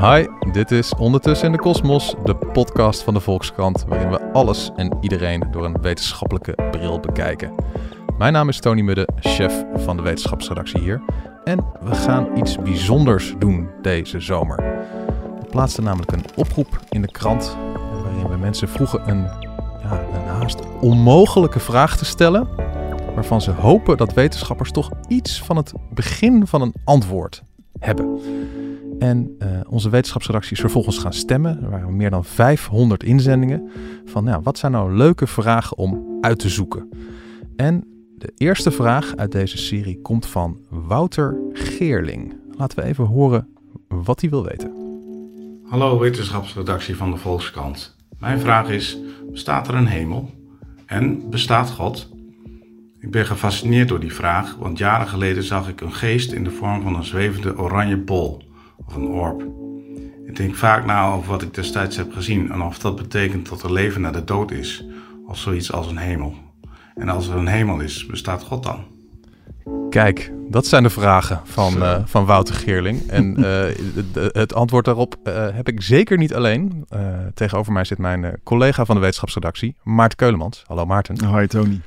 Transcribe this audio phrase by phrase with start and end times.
[0.00, 4.70] Hi, dit is Ondertussen in de Kosmos, de podcast van de Volkskrant, waarin we alles
[4.74, 7.54] en iedereen door een wetenschappelijke bril bekijken.
[8.18, 11.02] Mijn naam is Tony Mudde, chef van de wetenschapsredactie hier.
[11.44, 14.56] En we gaan iets bijzonders doen deze zomer.
[15.40, 17.56] We plaatsten namelijk een oproep in de krant,
[18.02, 19.22] waarin we mensen vroegen een,
[19.82, 22.48] ja, een haast onmogelijke vraag te stellen,
[23.14, 27.42] waarvan ze hopen dat wetenschappers toch iets van het begin van een antwoord
[27.78, 28.20] hebben.
[28.98, 31.62] En uh, onze wetenschapsredactie is vervolgens gaan stemmen.
[31.62, 33.70] Er waren meer dan 500 inzendingen.
[34.04, 36.88] Van nou, wat zijn nou leuke vragen om uit te zoeken?
[37.56, 37.84] En
[38.18, 42.34] de eerste vraag uit deze serie komt van Wouter Geerling.
[42.50, 43.48] Laten we even horen
[43.88, 44.72] wat hij wil weten.
[45.68, 47.96] Hallo wetenschapsredactie van de Volkskrant.
[48.18, 48.98] Mijn vraag is:
[49.30, 50.30] bestaat er een hemel?
[50.86, 52.08] En bestaat God?
[53.00, 56.50] Ik ben gefascineerd door die vraag, want jaren geleden zag ik een geest in de
[56.50, 58.45] vorm van een zwevende oranje bol
[58.86, 59.46] of een orb.
[60.26, 63.62] Ik denk vaak na over wat ik destijds heb gezien en of dat betekent dat
[63.62, 64.84] er leven na de dood is,
[65.26, 66.34] of zoiets als een hemel.
[66.94, 68.84] En als er een hemel is, bestaat God dan?
[69.90, 73.08] Kijk, dat zijn de vragen van, uh, van Wouter Geerling.
[73.08, 73.64] En uh,
[74.32, 76.86] het antwoord daarop uh, heb ik zeker niet alleen.
[77.34, 80.64] tegenover mij zit mijn collega van de wetenschapsredactie, Maarten Keulemans.
[80.66, 81.38] Hallo Maarten.
[81.38, 81.80] Hi Tony.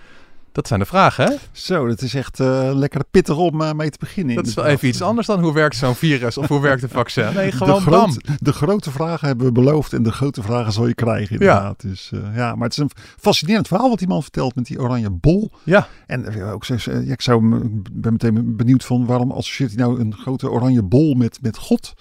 [0.52, 1.36] Dat zijn de vragen, hè?
[1.52, 4.36] Zo, dat is echt uh, lekker pittig om uh, mee te beginnen.
[4.36, 6.90] Dat is wel even iets anders dan hoe werkt zo'n virus of hoe werkt een
[6.90, 7.34] vaccin.
[7.34, 8.18] Nee, gewoon de, bam.
[8.38, 11.84] de grote vragen hebben we beloofd en de grote vragen zal je krijgen inderdaad.
[11.84, 11.90] Ja.
[11.90, 14.80] Dus, uh, ja, maar het is een fascinerend verhaal wat die man vertelt met die
[14.80, 15.52] oranje bol.
[15.64, 15.88] Ja.
[16.08, 20.50] En ook, ja, ik zou, ben meteen benieuwd van waarom associeert hij nou een grote
[20.50, 21.94] oranje bol met, met God?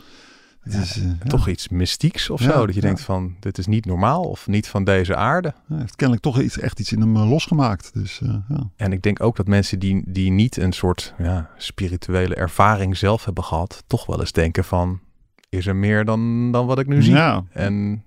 [0.73, 2.67] Het is uh, toch iets mystieks of zo.
[2.67, 5.55] Dat je denkt van, dit is niet normaal of niet van deze aarde.
[5.69, 7.91] Hij heeft kennelijk toch iets, echt iets in hem uh, losgemaakt.
[7.95, 8.35] Dus, uh,
[8.77, 13.25] En ik denk ook dat mensen die, die niet een soort ja, spirituele ervaring zelf
[13.25, 15.01] hebben gehad, toch wel eens denken van,
[15.49, 17.15] is er meer dan, dan wat ik nu zie?
[17.15, 17.45] Ja.
[17.53, 18.05] En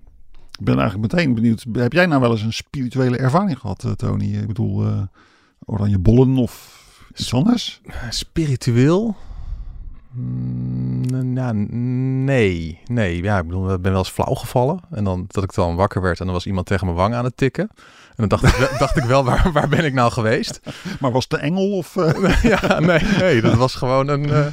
[0.58, 1.64] ik ben eigenlijk meteen benieuwd.
[1.72, 4.36] Heb jij nou wel eens een spirituele ervaring gehad, Tony?
[4.36, 4.86] Ik bedoel,
[5.64, 6.80] oranje bollen of
[7.14, 7.80] iets anders?
[8.10, 9.16] Spiritueel?
[10.14, 12.80] Nou, nee.
[12.86, 14.80] Nee, ja, ik bedoel, ik ben wel eens flauw gevallen.
[14.90, 17.24] En dan dat ik dan wakker werd en dan was iemand tegen mijn wang aan
[17.24, 17.68] het tikken.
[18.16, 20.60] En dan dacht ik, dacht ik wel, waar, waar ben ik nou geweest?
[21.00, 21.96] Maar was het de engel of...
[21.96, 22.42] Uh...
[22.60, 24.28] ja, nee, nee, dat was gewoon een...
[24.28, 24.46] Uh,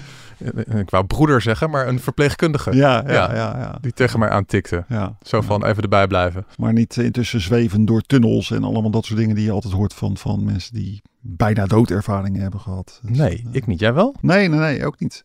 [0.79, 2.75] ik wou broeder zeggen, maar een verpleegkundige.
[2.75, 3.35] Ja, ja, ja.
[3.35, 3.77] ja, ja.
[3.81, 4.85] Die tegen mij aantikte.
[4.87, 6.45] Ja, Zo van even erbij blijven.
[6.57, 9.93] Maar niet intussen zweven door tunnels en allemaal dat soort dingen die je altijd hoort
[9.93, 12.99] van, van mensen die bijna doodervaringen hebben gehad.
[13.03, 13.79] Dus, nee, uh, ik niet.
[13.79, 14.15] Jij wel?
[14.21, 15.23] Nee, nee, nee, ook niet.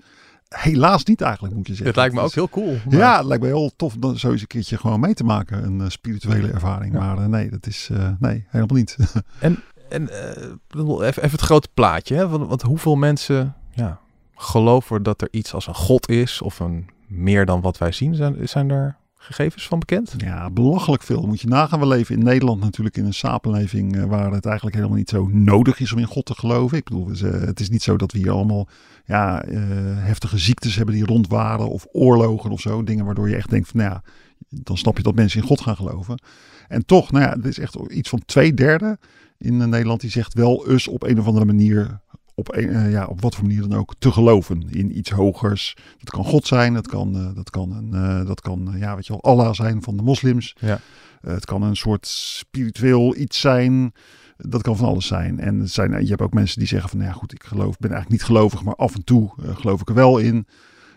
[0.54, 1.87] Helaas niet eigenlijk, moet je zeggen.
[1.87, 2.76] Het lijkt me ook heel cool.
[2.84, 2.98] Maar...
[2.98, 5.65] Ja, het lijkt me heel tof om zo eens een keertje gewoon mee te maken.
[5.65, 6.92] Een uh, spirituele ervaring.
[6.92, 6.98] Ja.
[6.98, 8.97] Maar uh, nee, dat is uh, nee, helemaal niet.
[9.41, 12.14] en en even, even het grote plaatje.
[12.14, 12.28] Hè?
[12.28, 14.00] Want, want hoeveel mensen ja,
[14.34, 18.14] geloven dat er iets als een god is of een meer dan wat wij zien?
[18.14, 20.14] Zijn, zijn er gegevens van bekend?
[20.16, 21.26] Ja, belachelijk veel.
[21.26, 21.80] Moet je nagaan.
[21.80, 25.28] We leven in Nederland natuurlijk in een samenleving uh, waar het eigenlijk helemaal niet zo
[25.32, 26.78] nodig is om in God te geloven.
[26.78, 28.68] Ik bedoel, het is niet zo dat we hier allemaal
[29.04, 29.58] ja, uh,
[29.96, 32.82] heftige ziektes hebben die rondwaren of oorlogen of zo.
[32.82, 34.02] Dingen waardoor je echt denkt van, nou ja,
[34.48, 36.22] dan snap je dat mensen in God gaan geloven.
[36.68, 38.98] En toch, nou ja, het is echt iets van twee derde
[39.38, 42.00] in Nederland die zegt wel eens op een of andere manier
[42.34, 45.76] op, een, uh, ja, op wat voor manier dan ook te geloven in iets hogers.
[45.98, 49.06] Dat kan God zijn, dat kan, uh, dat kan, een, uh, dat kan ja, weet
[49.06, 50.56] je wel, Allah zijn van de moslims.
[50.60, 50.80] Ja.
[51.20, 53.92] het kan een soort spiritueel iets zijn.
[54.36, 55.40] Dat kan van alles zijn.
[55.40, 57.78] En het zijn, je hebt ook mensen die zeggen van, nou ja goed, ik geloof,
[57.78, 60.46] ben eigenlijk niet gelovig, maar af en toe geloof ik er wel in.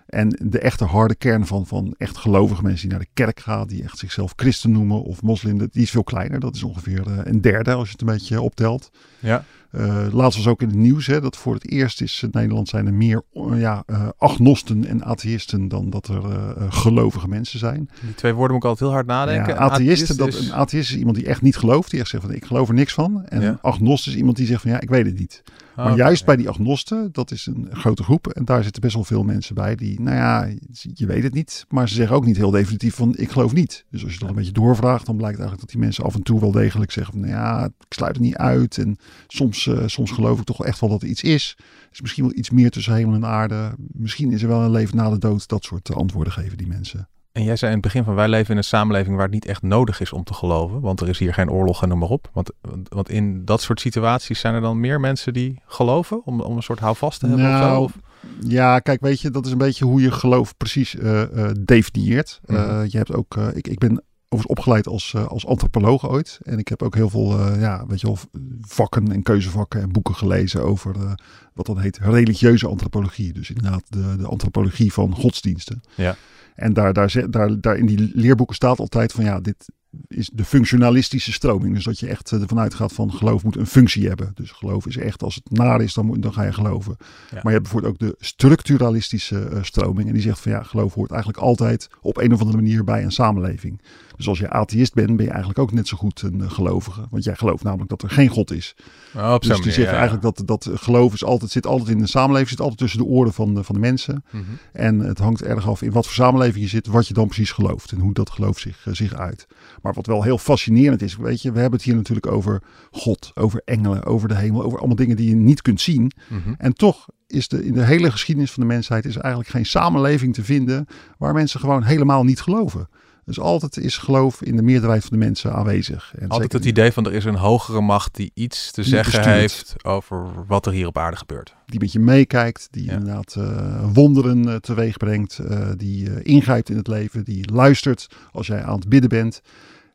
[0.08, 3.68] En de echte harde kern van, van echt gelovige mensen die naar de kerk gaan,
[3.68, 6.40] die echt zichzelf christen noemen of moslim, die is veel kleiner.
[6.40, 8.90] Dat is ongeveer een derde als je het een beetje optelt.
[9.20, 9.44] Ja.
[9.72, 12.70] Uh, laatst was ook in het nieuws hè, dat voor het eerst is in Nederland
[12.70, 13.84] zijn er meer uh, ja,
[14.18, 16.24] agnosten en atheïsten dan dat er
[16.70, 17.90] gelovige mensen zijn.
[18.02, 19.54] Die twee woorden moet ik altijd heel hard nadenken.
[19.54, 22.34] Ja, atheïsten, dat, een atheïst is iemand die echt niet gelooft, die echt zegt van
[22.34, 23.26] ik geloof er niks van.
[23.26, 23.58] En ja.
[23.62, 25.44] agnost is iemand die zegt van ja, ik weet het niet.
[25.76, 28.28] Maar okay, juist bij die agnosten, dat is een grote groep.
[28.28, 30.48] En daar zitten best wel veel mensen bij die, nou ja,
[30.94, 31.66] je weet het niet.
[31.70, 33.86] Maar ze zeggen ook niet heel definitief van ik geloof niet.
[33.90, 36.24] Dus als je dan een beetje doorvraagt, dan blijkt eigenlijk dat die mensen af en
[36.24, 38.78] toe wel degelijk zeggen van nou ja, ik sluit het niet uit.
[38.78, 38.98] En
[39.28, 41.56] soms, uh, soms geloof ik toch echt wel dat er iets is.
[41.58, 43.76] Er is misschien wel iets meer tussen hemel en aarde.
[43.78, 45.48] Misschien is er wel een leven na de dood.
[45.48, 47.08] Dat soort antwoorden geven die mensen.
[47.32, 49.46] En jij zei in het begin van wij leven in een samenleving waar het niet
[49.46, 50.82] echt nodig is om te geloven.
[50.82, 52.30] Want er is hier geen oorlog en noem maar op.
[52.34, 52.52] Want,
[52.90, 56.64] want in dat soort situaties zijn er dan meer mensen die geloven om, om een
[56.64, 58.00] soort houvast te hebben nou, of zo?
[58.48, 62.40] Ja, kijk, weet je, dat is een beetje hoe je geloof precies uh, uh, definieert.
[62.46, 62.82] Mm -hmm.
[62.82, 64.04] uh, je hebt ook, ik, ik ben
[64.38, 66.40] overigens opgeleid als, als antropoloog ooit.
[66.42, 68.18] En ik heb ook heel veel, ja, weet je wel,
[68.62, 71.16] vakken en keuzevakken en boeken gelezen over
[71.54, 73.34] wat dan heet religieuze antropologie.
[73.34, 75.82] Dus inderdaad de, de antropologie van godsdiensten.
[75.96, 76.16] Ja.
[76.56, 79.70] En daar, daar, daar, daar in die leerboeken staat altijd van ja, dit
[80.08, 81.74] is de functionalistische stroming.
[81.74, 84.32] Dus dat je echt eh, ervan uitgaat van geloof moet een functie hebben.
[84.34, 86.96] Dus geloof is echt als het naar is, dan, moet, dan ga je geloven.
[87.32, 90.08] Maar je hebt bijvoorbeeld ook de structuralistische eh, stroming.
[90.08, 93.04] En die zegt van ja, geloof hoort eigenlijk altijd op een of andere manier bij
[93.04, 93.82] een samenleving.
[94.18, 97.02] Dus als je atheïst bent, ben je eigenlijk ook net zo goed een eh, gelovige.
[97.10, 98.76] Want jij gelooft namelijk dat er geen God is.
[99.16, 101.90] Oh, op Dus die manier, zeggen ja, eigenlijk dat, dat geloof is altijd, zit altijd
[101.90, 104.24] in de samenleving, zit altijd tussen de oren van de, van de mensen.
[104.32, 104.44] Mhm.
[104.74, 107.52] En het hangt erg af in wat voor samenleving je zit, wat je dan precies
[107.52, 109.48] gelooft en hoe dat geloof zich, eh, zich uit.
[109.82, 112.62] Maar wat wel heel fascinerend is, weet je, we hebben het hier natuurlijk over
[112.92, 116.12] God, over engelen, over de hemel, over allemaal dingen die je niet kunt zien.
[116.28, 116.54] Mhm.
[116.58, 120.34] En toch is de, in de hele geschiedenis van de mensheid is eigenlijk geen samenleving
[120.34, 120.88] te vinden
[121.18, 122.90] waar mensen gewoon helemaal niet geloven.
[123.28, 126.14] Dus altijd is geloof in de meerderheid van de mensen aanwezig.
[126.20, 129.14] En Altijd het idee van er is een hogere macht die iets te Die zeggen
[129.14, 129.36] bestuurt.
[129.36, 131.56] heeft over wat er hier op aarde gebeurt.
[131.66, 132.92] die met je meekijkt, die Ja.
[132.92, 138.48] inderdaad eh, wonderen eh, teweeg brengt, eh, die ingrijpt in het leven, die luistert als
[138.48, 139.42] jij aan het bidden bent.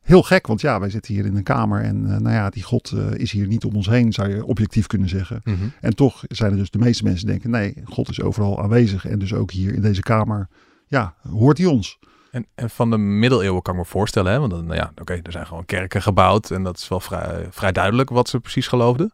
[0.01, 2.93] Heel gek, want ja, wij zitten hier in een kamer en nou ja, die God
[3.15, 5.41] is hier niet om ons heen, zou je objectief kunnen zeggen.
[5.43, 5.55] Mhm.
[5.81, 9.05] En toch zijn er dus de meeste mensen die denken, nee, God is overal aanwezig
[9.07, 10.47] en dus ook hier in deze kamer,
[10.87, 11.99] ja, hoort hij ons.
[12.33, 14.39] En, van de middeleeuwen kan ik me voorstellen, hè?
[14.39, 17.47] want dan, nou ja, oké, er zijn gewoon kerken gebouwd en dat is wel vrij,
[17.49, 19.13] vrij duidelijk wat ze precies geloofden.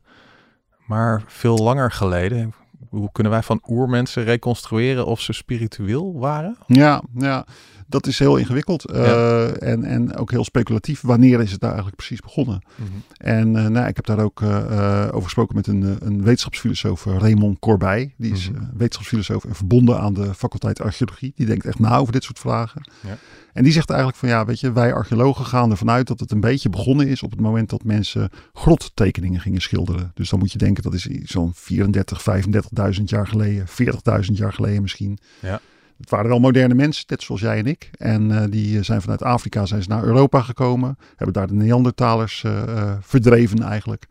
[0.85, 2.53] Maar veel langer geleden,
[2.89, 6.57] hoe kunnen wij van oermensen reconstrueren of ze spiritueel waren?
[6.67, 7.45] Ja, ja,
[7.89, 11.01] dat is heel ingewikkeld eh, en, en ook heel speculatief.
[11.01, 12.61] Wanneer is het daar eigenlijk precies begonnen?
[13.17, 17.59] En eh, nou, ik heb daar ook eh, over gesproken met een, een wetenschapsfilosoof, Raymond
[17.59, 18.13] Corbij.
[18.17, 18.61] Die is Mhm.
[18.61, 21.33] eh, wetenschapsfilosoof en verbonden aan de faculteit archeologie.
[21.35, 22.81] Die denkt echt na over dit soort vragen.
[23.07, 23.17] Ja.
[23.53, 26.31] En die zegt eigenlijk van ja, weet je, wij archeologen gaan ervan uit dat het
[26.31, 30.11] een beetje begonnen is op het moment dat mensen grottekeningen gingen schilderen.
[30.13, 32.21] Dus dan moet je denken dat is zo'n 34,
[32.95, 35.17] 35.000 jaar geleden, 40.000 jaar geleden misschien.
[35.39, 35.59] Ja.
[35.99, 37.89] Het waren wel moderne mensen, net zoals jij en ik.
[37.97, 40.97] En eh, die zijn vanuit Afrika zijn ze naar Europa gekomen.
[41.15, 44.07] Hebben daar de Neandertalers eh, eh, verdreven eigenlijk.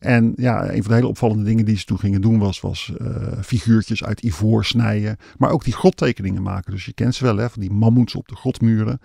[0.00, 2.92] En ja, een van de hele opvallende dingen die ze toen gingen doen was, was
[2.98, 3.06] eh,
[3.42, 5.16] figuurtjes uit ivoor snijden.
[5.38, 6.72] Maar ook die grottekeningen maken.
[6.72, 9.00] Dus je kent ze wel, hè, van die mammoets op de grotmuren.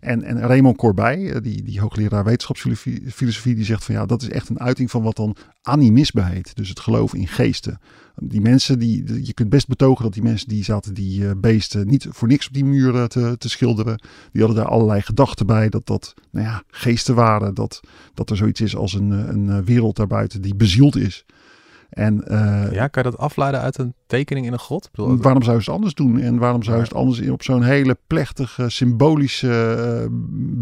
[0.00, 4.28] En, en Raymond Corbij, eh, die, die hoogleraar wetenschapsfilosofie, die zegt van ja, dat is
[4.28, 6.56] echt een uiting van wat dan animisme heet.
[6.56, 7.80] Dus het geloof in geesten.
[8.16, 11.86] Die mensen, die, je kunt best betogen dat die mensen die zaten die eh, beesten
[11.86, 14.02] niet voor niks op die muren te, te schilderen.
[14.32, 17.54] Die hadden daar allerlei gedachten bij dat dat nou ja, geesten waren.
[17.54, 17.80] Dat,
[18.14, 21.24] dat er zoiets is als een, eh, een wereld daarbuiten die bezield is.
[21.88, 24.88] En eh, Ja, kan je dat afleiden uit een tekening in een grot?
[24.90, 26.20] Bedoel, Waarom zou ze het anders doen?
[26.20, 30.06] En waarom zou ze het anders op zo'n hele plechtige, symbolische, eh,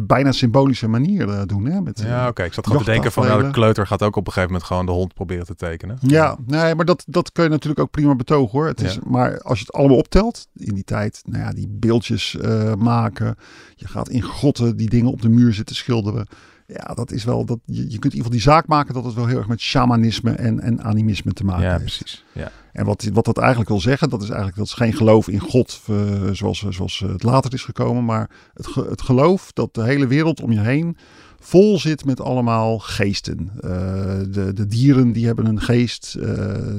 [0.07, 1.65] bijna symbolische manier eh, doen?
[1.65, 1.81] Hè?
[1.81, 2.43] Met, ja, oké.
[2.43, 4.69] Ik zat gewoon te denken van, nou, de kleuter gaat ook op een gegeven moment
[4.69, 5.99] gewoon de hond proberen te tekenen.
[6.01, 8.67] Ja, nee, maar dat, dat kun je natuurlijk ook prima betogen hoor.
[8.67, 8.99] Het is.
[9.07, 12.37] Maar als je het allemaal optelt, in die tijd, nou ja, die beeldjes
[12.79, 13.37] maken.
[13.75, 16.27] Je gaat in grotten die dingen op de muur zitten schilderen.
[16.67, 19.05] Ja, dat is wel, dat, je, je kunt in ieder geval die zaak maken dat
[19.05, 21.83] het wel heel erg met shamanisme en, en animisme te maken Ja, heeft.
[21.83, 22.25] precies.
[22.33, 22.51] Ja.
[22.73, 25.39] En wat, wat dat eigenlijk wil zeggen, dat is eigenlijk dat is geen geloof in
[25.41, 25.97] God eh,
[26.33, 30.41] zoals, zoals het later is gekomen, maar het, ge- het geloof dat de hele wereld
[30.41, 30.97] om je heen
[31.41, 33.51] vol zit met allemaal geesten.
[33.61, 33.71] Eh,
[34.31, 36.25] de, de dieren die hebben een geest, eh,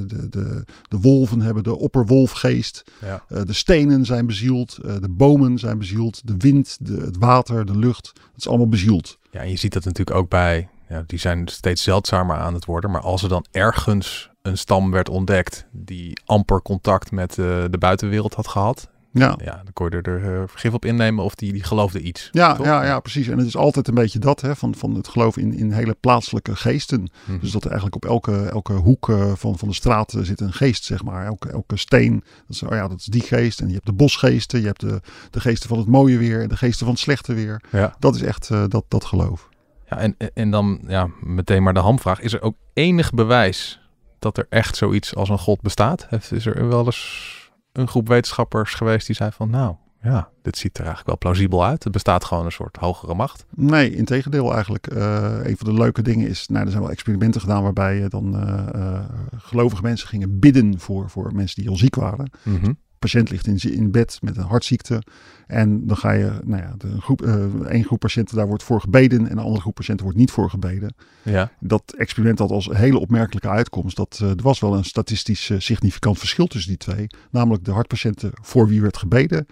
[0.06, 3.22] de, de, de wolven hebben de opperwolfgeest, Ja.
[3.28, 7.66] Eh, de stenen zijn bezield, eh, de bomen zijn bezield, de wind, de, het water,
[7.66, 9.18] de lucht, dat is allemaal bezield.
[9.38, 10.68] Ja, en je ziet dat natuurlijk ook bij,
[11.06, 12.90] die zijn steeds zeldzamer aan het worden.
[12.90, 17.78] Maar als er dan ergens een stam werd ontdekt die amper contact met eh, de
[17.78, 18.90] buitenwereld had gehad.
[19.12, 19.38] Ja.
[19.44, 22.28] Ja, dan kon je er eh, vergif op innemen of die, die geloofde iets.
[22.32, 22.66] Ja, toch?
[22.66, 23.28] ja, ja, precies.
[23.28, 25.96] En het is altijd een beetje dat, hè, van, van het geloof in, in hele
[26.00, 27.10] plaatselijke geesten.
[27.24, 27.38] Mhm.
[27.38, 30.40] Dus dat er eigenlijk op elke, elke hoek eh, van, van de straat eh, zit
[30.40, 31.26] een geest, zeg maar.
[31.26, 32.12] Elke, elke steen,
[32.46, 33.60] dat is, oh ja, dat is die geest.
[33.60, 35.00] En je hebt de bosgeesten, je hebt de,
[35.30, 37.62] de geesten van het mooie weer en de geesten van het slechte weer.
[37.70, 37.94] ja.
[37.98, 39.48] Dat is echt eh, dat, dat geloof.
[39.90, 42.20] Ja, en, en dan ja, meteen maar de hamvraag.
[42.20, 43.80] Is er ook enig bewijs
[44.18, 46.08] dat er echt zoiets als een god bestaat?
[46.30, 47.37] Is er wel eens
[47.72, 49.50] een groep wetenschappers geweest die zei van...
[49.50, 51.84] nou, ja, dit ziet er eigenlijk wel plausibel uit.
[51.84, 53.46] Het bestaat gewoon een soort hogere macht.
[53.54, 54.86] Nee, in tegendeel eigenlijk.
[54.86, 58.08] Eh, een van de leuke dingen is, nou, er zijn wel experimenten gedaan waarbij je
[58.08, 59.04] dan eh, eh,
[59.36, 62.30] gelovige mensen gingen bidden voor, voor mensen die al ziek waren.
[62.42, 62.72] Mhm.
[62.98, 65.02] Patiënt ligt in, in bed met een hartziekte.
[65.46, 68.80] En dan ga je, nou ja, de groep, eh één groep patiënten daar wordt voor
[68.80, 70.94] gebeden en een andere groep patiënten wordt niet voor gebeden.
[71.22, 75.50] Ja, Dat experiment had als hele opmerkelijke uitkomst dat eh, er was wel een statistisch
[75.50, 77.06] eh, significant verschil tussen die twee.
[77.30, 79.46] Namelijk de hartpatiënten voor wie werd gebeden,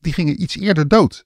[0.00, 1.24] die gingen iets eerder dood.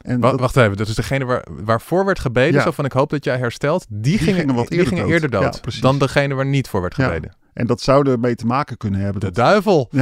[0.00, 0.76] En dat- wacht even.
[0.76, 2.52] Dat is degene waar, waarvoor werd gebeden.
[2.54, 2.62] Ja.
[2.62, 3.86] Zo van ik hoop dat jij herstelt.
[3.88, 5.12] Die, gingen, gingen wat die eerder gingen dood.
[5.22, 7.04] eerder dood Ja, dan degene waar niet voor werd Ja.
[7.06, 7.34] gebeden.
[7.52, 9.20] En dat zou ermee te maken kunnen hebben.
[9.20, 9.88] De Dat, duivel.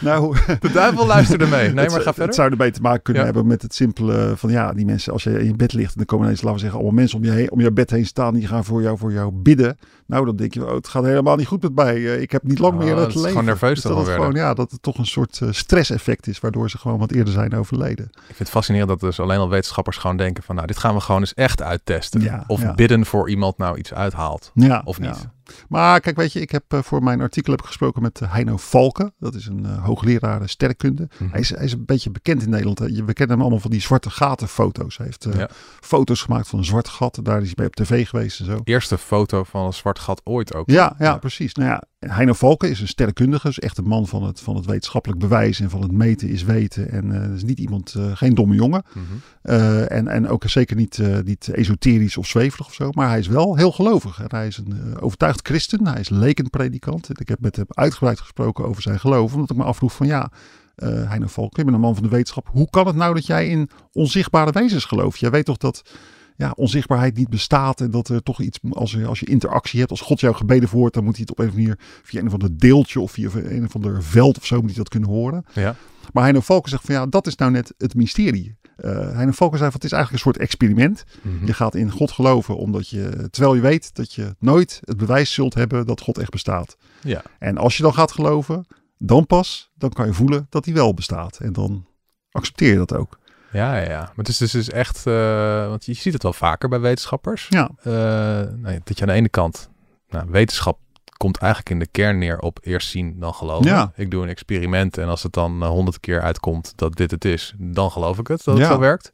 [0.00, 1.72] nou, De duivel luisterde mee.
[1.72, 2.34] Nee, het, maar ga het verder.
[2.34, 3.28] zou ermee te maken kunnen Ja.
[3.28, 5.96] hebben met het simpele van ja, die mensen, als je in je bed ligt en
[5.96, 8.06] dan komen ineens, laten we zeggen, allemaal mensen om je, heen, om je bed heen
[8.06, 9.78] staan, die gaan voor jou, voor jou bidden.
[10.06, 11.94] Nou, dan denk je, oh, het gaat helemaal niet goed met mij.
[11.94, 13.30] Eh, Ik heb niet lang Oh, meer dat het is leven.
[13.30, 16.40] gewoon nerveus dus dat het gewoon, ja, dat het toch een soort eh, stresseffect is,
[16.40, 18.04] waardoor ze gewoon wat eerder zijn overleden.
[18.04, 20.54] Ik vind het fascinerend dat dus alleen al wetenschappers gewoon denken van...
[20.54, 22.20] nou, dit gaan we gewoon eens echt uittesten.
[22.20, 22.74] Ja, of ja.
[22.74, 24.50] bidden voor iemand nou iets uithaalt.
[24.54, 25.08] Ja, Of ja.
[25.08, 25.26] niet.
[25.68, 28.32] Maar kijk, weet je, ik heb eh, voor mijn artikel heb ik gesproken met eh,
[28.32, 29.14] Heino Valken.
[29.18, 31.08] Dat is een eh, hoogleraar sterrenkunde.
[31.18, 31.30] Mhm.
[31.30, 32.78] Hij, is, hij is een beetje bekend in Nederland.
[32.78, 32.84] hè.
[32.84, 34.96] Je- We kennen hem allemaal van die zwarte gaten foto's.
[34.96, 35.48] Hij heeft Ja.
[35.80, 37.18] foto's gemaakt van een zwart gat.
[37.22, 38.60] Daar is hij mee op tv geweest en zo.
[38.64, 40.70] Eerste foto van een zwart gat ooit ook.
[40.70, 41.16] Ja, ja, Ja.
[41.18, 41.54] precies.
[41.54, 43.46] Nou ja, Heino Valken is een sterrenkundige.
[43.46, 46.42] Dus echt een man van het, van het wetenschappelijk bewijs en van het meten is
[46.42, 46.90] weten.
[46.90, 48.82] En is niet iemand, geen domme jongen.
[48.94, 49.04] Mhm.
[49.88, 52.90] En, en ook zeker niet, niet esoterisch of zweverig of zo.
[52.92, 54.20] Maar hij is wel heel gelovig.
[54.20, 55.02] En hij is een eh,
[55.42, 55.86] christen.
[55.86, 57.08] Hij is lekenpredikant.
[57.08, 59.34] En ik heb met hem uitgebreid gesproken over zijn geloof.
[59.34, 60.30] Omdat ik me afvroeg van ja,
[60.74, 62.48] eh Heino Valk, je bent een man van de wetenschap.
[62.52, 65.18] Hoe kan het nou dat jij in onzichtbare wezens gelooft?
[65.18, 65.82] Jij weet toch dat
[66.36, 67.80] ja, onzichtbaarheid niet bestaat.
[67.80, 70.68] En dat er toch iets, als je, als je interactie hebt, als God jouw gebeden
[70.68, 73.00] voert, dan moet hij het op een of andere manier via een of ander deeltje
[73.00, 75.44] of via een of ander veld of zo moet hij dat kunnen horen.
[75.52, 75.76] Ja.
[76.12, 78.56] Maar Heino Valken zegt van ja, dat is nou net het mysterie.
[78.76, 81.04] Eh Heino Valken zei van het is eigenlijk een soort experiment.
[81.22, 81.46] Mhm.
[81.46, 85.32] Je gaat in God geloven omdat je, terwijl je weet dat je nooit het bewijs
[85.32, 86.76] zult hebben dat God echt bestaat.
[87.02, 87.22] Ja.
[87.38, 88.66] En als je dan gaat geloven,
[88.98, 91.38] dan pas, dan kan je voelen dat hij wel bestaat.
[91.38, 91.86] En dan
[92.30, 93.18] accepteer je dat ook.
[93.56, 93.98] Ja, ja, ja.
[94.00, 97.46] Maar het is dus, dus echt, eh, want je ziet het wel vaker bij wetenschappers.
[97.48, 99.70] Ja, Eh, nou ja, dat je aan de ene kant,
[100.08, 100.78] nou, wetenschap
[101.16, 103.66] komt eigenlijk in de kern neer op eerst zien dan geloven.
[103.70, 103.92] Ja.
[103.94, 107.24] Ik doe een experiment en als het dan eh, honderd keer uitkomt dat dit het
[107.24, 108.72] is, dan geloof ik het dat het Ja.
[108.72, 109.12] zo werkt.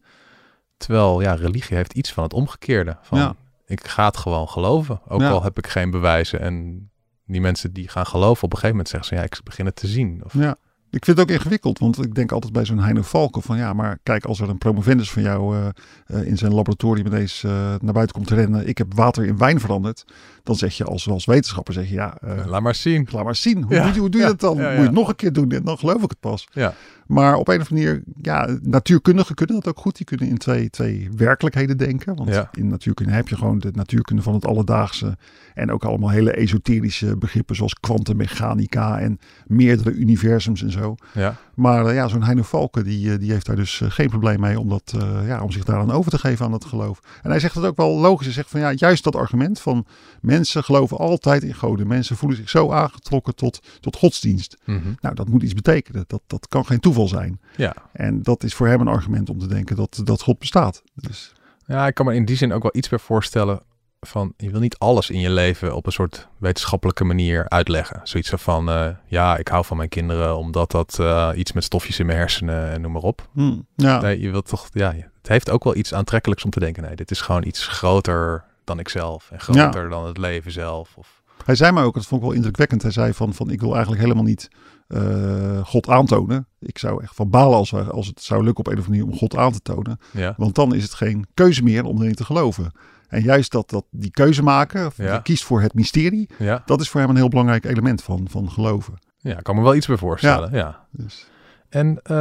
[0.76, 2.96] Terwijl, ja, religie heeft iets van het omgekeerde.
[3.02, 3.34] Van, Ja.
[3.66, 6.40] Ik ga het gewoon geloven, ook al heb ik geen bewijzen.
[6.40, 6.86] En
[7.26, 9.76] die mensen die gaan geloven, op een gegeven moment zeggen ze, ja, ik begin het
[9.76, 10.20] te zien.
[10.24, 10.56] Of, ja.
[10.92, 13.72] Ik vind het ook ingewikkeld, want ik denk altijd bij zo'n Heino Valken van ja,
[13.72, 15.66] maar kijk, als er een promovendus van jou eh,
[16.06, 19.38] eh, in zijn laboratorium ineens eh, naar buiten komt te rennen, ik heb water in
[19.38, 20.04] wijn veranderd,
[20.42, 23.08] dan zeg je als, als wetenschapper, zeg je ja, Laat maar zien.
[23.10, 23.62] laat maar zien.
[23.62, 24.56] Hoe, Ja, doe, je- hoe doe je ja, dat dan?
[24.56, 26.48] ja, Moet je het nog een keer doen en dan geloof ik het pas.
[26.52, 26.74] Ja.
[27.06, 29.96] Maar op een of andere manier, ja, natuurkundigen kunnen dat ook goed.
[29.96, 32.16] Die kunnen in twee, twee werkelijkheden denken.
[32.16, 35.16] Want in natuurkunde heb je gewoon de natuurkunde van het alledaagse.
[35.54, 40.81] En ook allemaal hele esoterische begrippen zoals kwantummechanica en meerdere universums en zo.
[41.14, 41.36] Ja.
[41.54, 44.40] Maar eh, ja, zo'n Heino Valken, die, eh, die heeft daar dus eh, geen probleem
[44.40, 44.94] mee om, dat,
[45.26, 47.00] ja, om zich daaraan over te geven aan dat geloof.
[47.22, 48.26] En hij zegt het ook wel logisch.
[48.26, 49.86] Hij zegt van ja, juist dat argument van
[50.20, 51.86] mensen geloven altijd in goden.
[51.86, 54.56] Mensen voelen zich zo aangetrokken tot, tot godsdienst.
[54.64, 54.92] Mhm.
[55.00, 56.04] Nou, dat moet iets betekenen.
[56.06, 57.40] Dat, dat kan geen toeval zijn.
[57.56, 57.74] ja.
[57.92, 60.82] En dat is voor hem een argument om te denken dat, dat God bestaat.
[60.94, 61.32] Dus
[61.66, 63.60] Ja, ik kan me in die zin ook wel iets meer voorstellen
[64.06, 68.00] van je wil niet alles in je leven op een soort wetenschappelijke manier uitleggen.
[68.02, 71.98] Zoiets van eh, ja, ik hou van mijn kinderen omdat dat eh, iets met stofjes
[71.98, 73.28] in mijn hersenen en noem maar op.
[73.32, 76.60] hmm, ja, Nee, je wilt toch, ja, het heeft ook wel iets aantrekkelijks om te
[76.60, 76.82] denken.
[76.82, 80.94] Nee, dit is gewoon iets groter dan ikzelf en groter dan het leven zelf.
[80.96, 82.82] Of, hij zei me ook, dat vond ik wel indrukwekkend.
[82.82, 84.48] Hij zei van, van ik wil eigenlijk helemaal niet
[84.86, 86.46] eh, God aantonen.
[86.58, 89.12] Ik zou echt van balen als, als het zou lukken op een of andere manier
[89.12, 90.00] om God aan te tonen.
[90.10, 92.72] ja, Want dan is het geen keuze meer om erin te geloven.
[93.12, 95.14] En juist dat, dat die keuze maken, of Ja.
[95.14, 98.26] je kiest voor het mysterie, ja, dat is voor hem een heel belangrijk element van,
[98.30, 98.94] van geloven.
[99.18, 100.50] ja, ik kan me wel iets bij voorstellen.
[100.52, 100.86] Ja.
[100.90, 101.26] Dus,
[101.68, 102.14] En eh,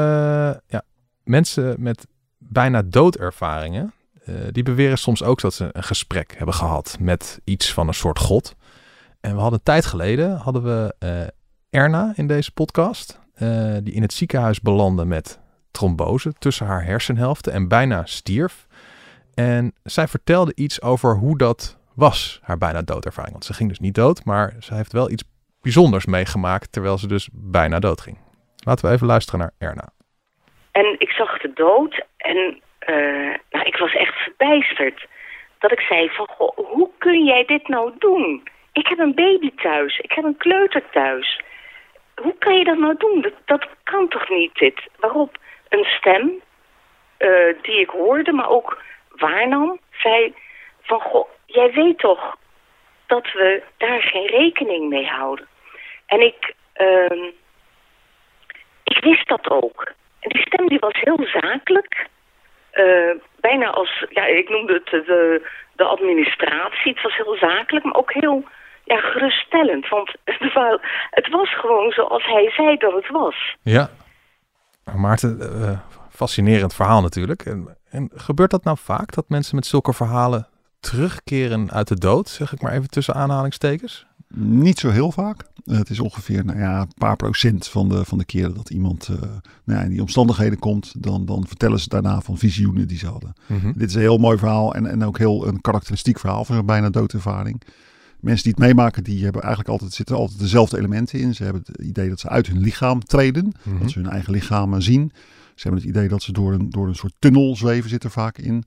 [0.68, 0.82] ja,
[1.24, 2.08] mensen met
[2.38, 3.94] bijna doodervaringen,
[4.26, 7.94] eh, die beweren soms ook dat ze een gesprek hebben gehad met iets van een
[7.94, 8.56] soort god.
[9.20, 13.20] En we hadden een tijd geleden, hadden we eh, Erna in deze podcast,
[13.84, 15.40] die in het ziekenhuis belandde met
[15.72, 18.68] trombose tussen haar hersenhelften en bijna stierf.
[19.36, 23.32] En zij vertelde iets over hoe dat was, haar bijna doodervaring.
[23.32, 25.24] Want ze ging dus niet dood, maar ze heeft wel iets
[25.62, 28.18] bijzonders meegemaakt terwijl ze dus bijna dood ging.
[28.66, 29.90] Laten we even luisteren naar Erna.
[30.72, 35.08] En ik zag de dood en eh, nou, ik was echt verbijsterd.
[35.60, 38.44] Dat ik zei van, goh, hoe kun jij dit nou doen?
[38.72, 41.42] Ik heb een baby thuis, ik heb een kleuter thuis.
[42.16, 43.22] Hoe kan je dat nou doen?
[43.22, 44.82] Dat, dat kan toch niet dit?
[45.00, 45.38] Waarop
[45.70, 46.32] een stem,
[47.18, 47.30] eh,
[47.62, 48.82] die ik hoorde, maar ook
[49.22, 50.34] waarnam, zei
[50.82, 52.36] van, goh, jij weet toch
[53.06, 55.48] dat we daar geen rekening mee houden.
[56.06, 57.24] En ik, ehm,
[58.84, 59.92] ik wist dat ook.
[60.20, 62.08] En die stem die was heel zakelijk.
[62.72, 66.94] Eh, bijna als, ja, ik noemde het de, de administratie.
[66.94, 68.44] Het was heel zakelijk, maar ook heel
[68.84, 69.88] ja, geruststellend.
[69.90, 73.56] Want het wa- het was gewoon zoals hij zei dat het was.
[73.64, 73.90] Ja.
[74.96, 77.44] Maarten, eh, fascinerend verhaal natuurlijk.
[77.92, 80.48] En gebeurt dat nou vaak, dat mensen met zulke verhalen
[80.80, 84.06] terugkeren uit de dood, zeg ik maar even tussen aanhalingstekens?
[84.34, 85.44] Niet zo heel vaak.
[85.64, 89.08] Het is ongeveer nou ja, een paar procent van de, van de keren dat iemand
[89.12, 90.94] uh, nou ja, in die omstandigheden komt.
[91.04, 93.34] Dan, dan vertellen ze daarna van visioenen die ze hadden.
[93.46, 93.74] Mm -hmm.
[93.76, 96.66] Dit is een heel mooi verhaal en, en ook heel een karakteristiek verhaal van een
[96.66, 97.62] bijna doodervaring.
[98.20, 101.36] Mensen die het meemaken, die hebben eigenlijk altijd, zitten altijd dezelfde elementen in.
[101.36, 103.44] Ze hebben het idee dat ze uit hun lichaam treden.
[103.44, 103.80] Mm -hmm.
[103.80, 105.12] Dat ze hun eigen lichaam zien.
[105.56, 108.12] Ze hebben het idee dat ze door een, door een soort tunnel zweven, zit er
[108.12, 108.64] vaak in.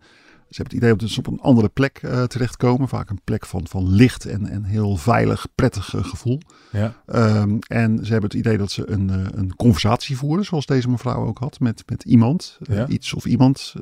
[0.55, 2.89] Ze hebben het idee dat ze op een andere plek uh, terechtkomen.
[2.89, 6.41] Vaak een plek van, van licht en, en heel veilig, prettig uh, gevoel.
[6.71, 6.95] Ja.
[7.41, 10.89] Um, en ze hebben het idee dat ze een, uh, een conversatie voeren, zoals deze
[10.91, 12.59] mevrouw ook had, met, met iemand.
[12.61, 12.87] Ja.
[12.87, 13.75] iets of iemand.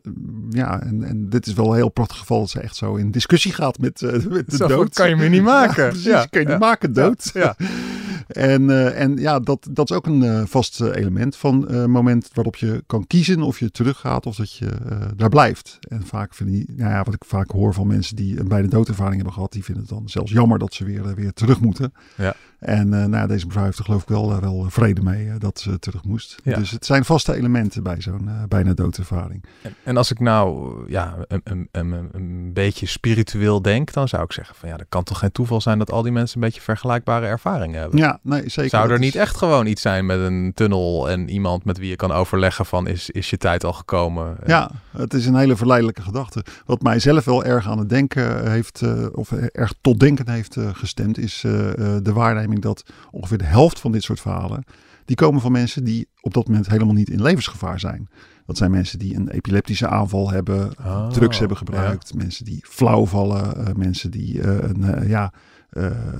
[0.51, 3.11] ja, en, en dit is wel een heel prachtig geval dat ze echt zo in
[3.11, 4.95] discussie gaat met, met de zo dood.
[4.95, 5.85] kan je me niet maken.
[5.85, 7.31] Ja, precies, kan je niet maken, dood.
[7.35, 7.57] Ja.
[8.33, 12.31] En, uh, en ja, dat, dat is ook een uh, vast uh, element van moment
[12.33, 14.69] waarop je kan kiezen of je teruggaat of dat je
[15.17, 15.79] daar blijft.
[15.89, 18.69] En vaak vind ik, nou ja, wat ik vaak hoor van mensen die een bijna
[18.69, 21.93] doodervaring hebben gehad, die vinden het dan zelfs jammer dat ze weer, weer terug moeten.
[22.17, 22.35] Ja.
[22.63, 26.05] En nou, deze mevrouw heeft er geloof ik wel, wel vrede mee dat ze terug
[26.05, 26.37] moest.
[26.45, 26.59] Ja.
[26.59, 29.45] Dus het zijn vaste elementen bij zo'n bijna doodervaring.
[29.63, 34.33] En, en, als ik nou ja, een, een, een, beetje spiritueel denk, dan zou ik
[34.33, 36.61] zeggen van ja, dat kan toch geen toeval zijn dat al die mensen een beetje
[36.61, 37.99] vergelijkbare ervaringen hebben.
[37.99, 38.71] Ja, nee, zeker.
[38.71, 41.97] Zou er niet echt gewoon iets zijn met een tunnel en iemand met wie je
[41.97, 44.37] kan overleggen van is, is je tijd al gekomen?
[44.47, 46.45] Ja, het is een hele verleidelijke gedachte.
[46.67, 50.57] Wat mij zelf wel erg aan het denken heeft, eh, of erg tot denken heeft
[50.57, 54.65] eh, gestemd, is eh, eh, de waarneming dat ongeveer de helft van dit soort verhalen,
[55.05, 58.09] die komen van mensen die op dat moment helemaal niet in levensgevaar zijn.
[58.47, 63.07] Dat zijn mensen die een epileptische aanval hebben, Oh, drugs hebben gebruikt, mensen die flauw
[63.07, 65.33] vallen, eh, mensen die eh, een, eh, ja,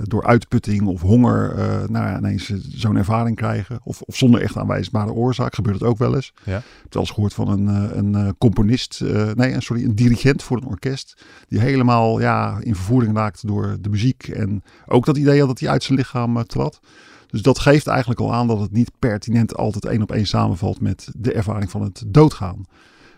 [0.03, 3.79] door uitputting of honger eh, nou ja, ineens eh, zo'n ervaring krijgen.
[3.83, 6.33] Of, of zonder echt aanwijsbare oorzaak gebeurt het ook wel eens.
[6.43, 6.57] Ja.
[6.57, 9.95] Ik heb wel eens gehoord van een, eh, een eh, componist, eh, nee, sorry, een
[9.95, 11.23] dirigent voor een orkest.
[11.47, 14.27] Die helemaal ja, in vervoering raakte door de muziek.
[14.27, 16.79] En ook dat idee had dat hij uit zijn lichaam eh, trad.
[17.27, 20.81] Dus dat geeft eigenlijk al aan dat het niet pertinent altijd één op één samenvalt
[20.81, 22.65] met de ervaring van het doodgaan.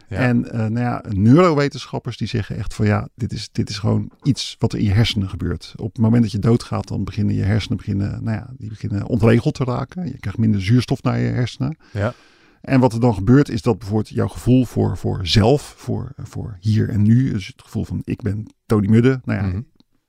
[0.09, 0.17] Ja.
[0.17, 4.11] En eh, nou ja, neurowetenschappers die zeggen echt van ja, dit is, dit is gewoon
[4.23, 5.73] iets wat er in je hersenen gebeurt.
[5.77, 9.05] Op het moment dat je doodgaat, dan beginnen je hersenen beginnen, nou ja, die beginnen
[9.05, 10.05] ontregeld te raken.
[10.05, 11.77] Je krijgt minder zuurstof naar je hersenen.
[11.91, 12.13] Ja.
[12.61, 16.57] En wat er dan gebeurt is dat bijvoorbeeld jouw gevoel voor, voor zelf, voor, voor
[16.59, 19.61] hier en nu, dus het gevoel van ik ben Tony Mudde, nou ja, Mhm.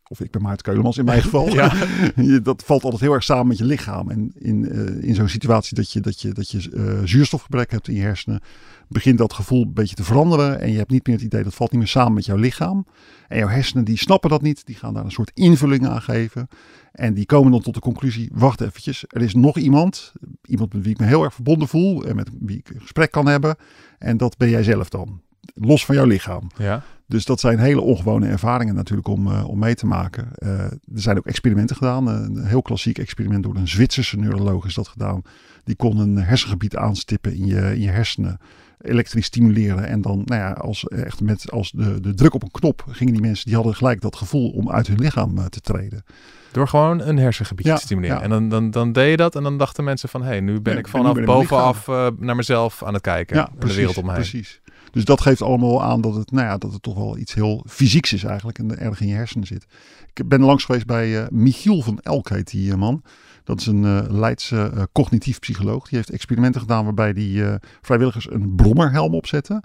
[0.09, 1.49] Of ik ben Maarten Keulemans in mijn geval.
[1.49, 1.73] Ja.
[2.43, 4.11] Dat valt altijd heel erg samen met je lichaam.
[4.11, 7.89] En in, eh, in zo'n situatie dat je, dat je, dat je eh, zuurstofgebrek hebt
[7.89, 8.41] in je hersenen,
[8.89, 10.61] begint dat gevoel een beetje te veranderen.
[10.61, 12.87] En je hebt niet meer het idee dat valt niet meer samen met jouw lichaam.
[13.29, 14.67] En jouw hersenen die snappen dat niet.
[14.67, 16.49] Die gaan daar een soort invulling aan geven.
[16.93, 20.13] En die komen dan tot de conclusie, wacht eventjes, er is nog iemand.
[20.45, 23.11] Iemand met wie ik me heel erg verbonden voel en met wie ik een gesprek
[23.11, 23.57] kan hebben.
[23.99, 25.21] En dat ben jij zelf dan.
[25.55, 26.51] Los van jouw lichaam.
[26.57, 26.83] Ja.
[27.09, 30.29] Dus dat zijn hele ongewone ervaringen natuurlijk om, eh, om mee te maken.
[30.35, 32.09] Eh, er zijn ook experimenten gedaan.
[32.11, 35.23] Eh, een heel klassiek experiment door een Zwitserse neuroloog is dat gedaan.
[35.65, 38.39] Die kon een hersengebied aanstippen in je, in je hersenen.
[38.81, 39.87] Elektrisch stimuleren.
[39.87, 43.13] En dan, nou ja, als, echt met, als de, de druk op een knop gingen
[43.13, 46.05] die mensen, die hadden gelijk dat gevoel om uit hun lichaam te treden.
[46.53, 48.17] Door gewoon een hersengebied Ja, te stimuleren.
[48.17, 48.23] ja.
[48.23, 50.23] En dan, dan, dan deed je dat en dan dachten mensen van...
[50.23, 51.87] hé, hey, nu ben Ja, ik vanaf bovenaf
[52.19, 53.37] naar mezelf aan het kijken.
[53.37, 54.21] Ja, precies, de wereld om me heen.
[54.21, 54.61] precies.
[54.97, 57.65] Dus dat geeft allemaal aan dat het, nou ja, dat het toch wel iets heel
[57.69, 58.59] fysieks is eigenlijk.
[58.59, 59.67] En erg in je hersenen zit.
[60.15, 63.03] Ik ben langs geweest bij eh, Michiel van Elk, heet die eh, man.
[63.45, 65.89] Dat is een eh, Leidse cognitief psycholoog.
[65.89, 67.43] Die heeft experimenten gedaan waarbij die
[67.83, 69.57] vrijwilligers een brommerhelm opzetten.
[69.57, 69.63] Een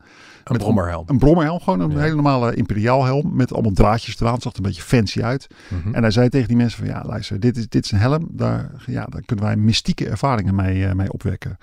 [0.52, 1.04] Met brommerhelm.
[1.08, 2.00] Een brommerhelm, gewoon een Ja.
[2.00, 4.34] hele normale imperiaalhelm met allemaal draadjes eraan.
[4.34, 5.48] Het zag er een beetje fancy uit.
[5.70, 5.94] Mhm.
[5.94, 8.28] En hij zei tegen die mensen van ja, luister, dit is, dit is een helm.
[8.32, 11.58] Daar, ja, daar kunnen wij mystieke ervaringen mee, mee opwekken.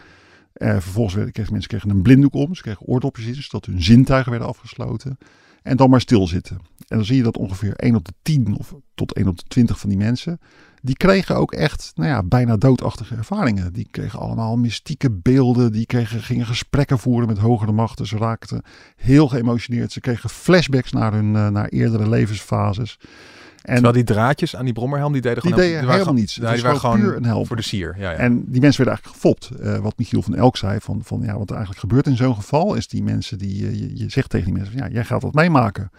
[0.58, 2.54] Eh, vervolgens kregen mensen kregen een blinddoek om.
[2.54, 5.18] Ze kregen oordopjes in, zodat hun zintuigen werden afgesloten.
[5.62, 6.56] En dan maar stilzitten.
[6.88, 9.44] En dan zie je dat ongeveer 1 op de 10 of tot 1 op de
[9.48, 10.40] 20 van die mensen.
[10.82, 13.72] Die kregen ook echt nou ja, bijna doodachtige ervaringen.
[13.72, 15.72] Die kregen allemaal mystieke beelden.
[15.72, 18.06] Die kregen, gingen gesprekken voeren met hogere machten.
[18.06, 18.62] Ze raakten
[18.96, 19.92] heel geëmotioneerd.
[19.92, 22.98] Ze kregen flashbacks naar hun eh, naar eerdere levensfases.
[23.62, 25.66] En Terwijl die draadjes aan die brommerhelm, die deden die gewoon...
[25.66, 26.34] deden waren helemaal gewoon- niets.
[26.34, 27.46] Ja, die waren gewoon gewoon puur een helm.
[27.46, 27.94] voor de sier.
[27.98, 28.16] Ja, ja.
[28.16, 29.50] En die mensen werden eigenlijk gefopt.
[29.60, 32.34] Eh, wat Michiel van Elk zei, van, van ja, wat er eigenlijk gebeurt in zo'n
[32.34, 35.04] geval, is die mensen die, eh, je, je zegt tegen die mensen, van, ja, jij
[35.04, 35.90] gaat dat meemaken.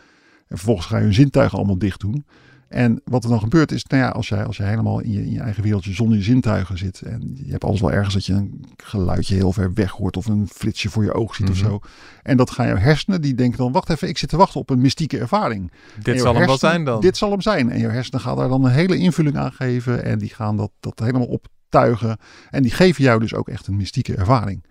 [0.47, 2.25] En vervolgens ga je hun zintuigen allemaal dicht doen.
[2.69, 5.25] En wat er dan gebeurt is, nou ja, als jij, als jij helemaal in je,
[5.25, 7.01] in je eigen wereldje zonder je zintuigen zit.
[7.01, 10.25] En je hebt alles wel ergens dat je een geluidje heel ver weg hoort of
[10.25, 11.51] een flitsje voor je oog ziet Mhm.
[11.55, 11.79] of zo.
[12.23, 14.69] En dat gaan jouw hersenen, die denken dan, wacht even, ik zit te wachten op
[14.69, 15.71] een mystieke ervaring.
[16.01, 17.01] Dit zal hem wel zijn dan.
[17.01, 17.69] Dit zal hem zijn.
[17.71, 20.03] En je hersenen gaan daar dan een hele invulling aan geven.
[20.03, 22.17] En die gaan dat, dat helemaal optuigen.
[22.49, 24.63] En die geven jou dus ook echt een mystieke ervaring.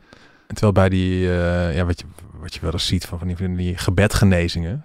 [0.47, 2.07] En Terwijl bij die, eh, ja, wat je,
[2.41, 4.85] wat je wel eens ziet van, van die, van die gebedgenezingen.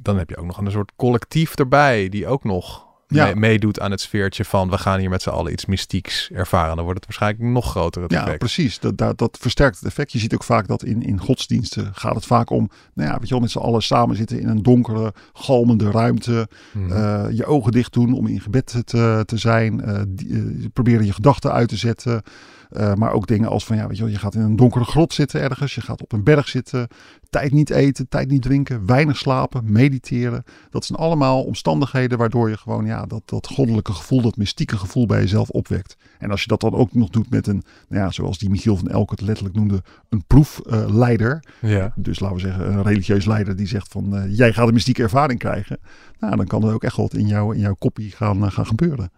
[0.00, 3.24] Dan heb je ook nog een soort collectief erbij die ook nog Ja.
[3.24, 6.74] mee- meedoet aan het sfeertje van we gaan hier met z'n allen iets mystieks ervaren.
[6.76, 8.38] Dan wordt het waarschijnlijk nog groter het Ja, effect.
[8.38, 8.78] precies.
[8.78, 10.12] Dat, dat, dat versterkt het effect.
[10.12, 13.24] Je ziet ook vaak dat in, in godsdiensten gaat het vaak om, nou ja, weet
[13.28, 16.48] je wel, met z'n allen samen zitten in een donkere, galmende ruimte.
[16.72, 16.92] Mhm.
[16.92, 19.80] Eh, je ogen dicht doen om in gebed te, te zijn.
[19.80, 22.22] Eh, die, eh, proberen je gedachten uit te zetten.
[22.70, 24.84] Eh, maar ook dingen als van, ja, weet je wel, je gaat in een donkere
[24.84, 25.74] grot zitten ergens.
[25.74, 26.88] Je gaat op een berg zitten.
[27.30, 28.86] Tijd niet eten, tijd niet drinken.
[28.86, 30.44] Weinig slapen, mediteren.
[30.70, 35.06] Dat zijn allemaal omstandigheden waardoor je gewoon, ja, dat, dat goddelijke gevoel, dat mystieke gevoel
[35.06, 35.96] bij jezelf opwekt.
[36.18, 38.76] En als je dat dan ook nog doet met een, nou ja, zoals die Michiel
[38.76, 41.44] van Elk het letterlijk noemde, een proefleider.
[41.60, 41.92] ja.
[41.96, 45.02] Dus laten we zeggen, een religieus leider die zegt van eh, jij gaat een mystieke
[45.02, 45.78] ervaring krijgen.
[46.18, 48.66] Nou, dan kan er ook echt wat in, jou, in jouw koppie gaan, eh, gaan
[48.66, 49.10] gebeuren.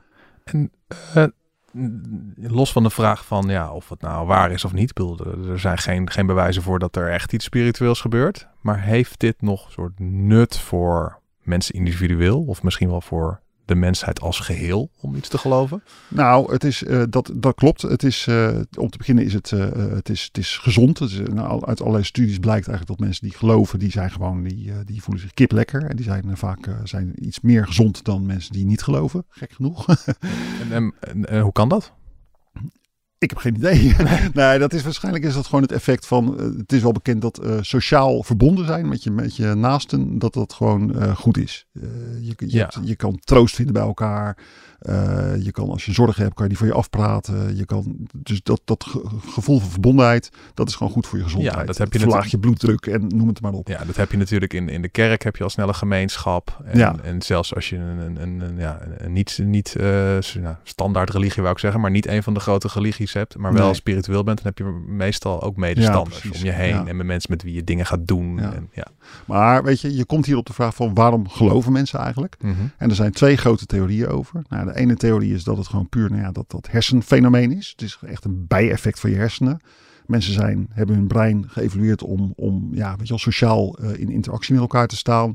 [0.44, 0.70] En
[2.36, 4.92] los van de vraag van ja, of het nou waar is of niet.
[4.94, 8.48] Bedoel, er- er zijn geen, geen bewijzen voor dat er echt iets spiritueels gebeurt.
[8.60, 12.44] Maar heeft dit nog een soort nut voor mensen individueel?
[12.44, 15.82] Of misschien wel voor de mensheid als geheel om iets te geloven?
[16.08, 17.82] Nou, het is, eh, dat, dat klopt.
[17.82, 20.98] Het is, eh, om te beginnen is het, eh, het, is, het is gezond.
[20.98, 24.42] Het is, nou, uit allerlei studies blijkt eigenlijk dat mensen die geloven, die zijn gewoon,
[24.42, 25.82] die, die voelen zich kip lekker.
[25.84, 29.24] En die zijn vaak zijn iets meer gezond dan mensen die niet geloven.
[29.28, 29.86] Gek genoeg.
[30.62, 31.92] En, en, en- en hoe kan dat?
[33.22, 33.94] Ik heb geen idee.
[34.34, 36.38] nee, dat is waarschijnlijk is dat gewoon het effect van.
[36.38, 40.18] eh, het is wel bekend dat eh, sociaal verbonden zijn met je, met je naasten,
[40.18, 41.66] dat dat gewoon eh, goed is.
[41.72, 42.70] Je, je, Ja.
[42.84, 44.36] je kan troost vinden bij elkaar.
[44.82, 47.56] Eh, je kan, als je zorgen hebt, kan je die voor je afpraten.
[47.56, 51.24] Je kan, dus dat, dat ge- gevoel van verbondenheid, dat is gewoon goed voor je
[51.24, 51.66] gezondheid.
[51.66, 53.68] dat heb je natuurlijk- je bloeddruk en noem het maar op.
[53.68, 56.60] Ja, dat heb je natuurlijk in, in de kerk, heb je al snel een gemeenschap.
[56.64, 56.94] En, Ja.
[57.02, 59.84] en zelfs als je een, een, een, een- ja, een niet, niet eh,
[60.40, 63.52] nou, standaard religie wou ik zeggen, maar niet een van de grote religies hebt, maar
[63.52, 63.74] wel Nee.
[63.74, 66.86] spiritueel bent, dan heb je meestal ook medestanders om je heen Ja.
[66.86, 68.36] en met mensen met wie je dingen gaat doen.
[68.36, 68.52] Ja.
[68.52, 68.86] En, ja.
[69.26, 72.36] Maar weet je, je komt hier op de vraag van waarom geloven mensen eigenlijk?
[72.40, 72.52] Mhm.
[72.76, 74.42] En er zijn twee grote theorieën over.
[74.48, 77.68] Nou, de ene theorie is dat het gewoon puur nou ja, dat, dat hersenfenomeen is.
[77.68, 79.60] Het is echt een bijeffect van je hersenen.
[80.06, 84.10] Mensen zijn, hebben hun brein geëvalueerd om, om ja, weet je wel, sociaal eh, in
[84.10, 85.34] interactie met elkaar te staan.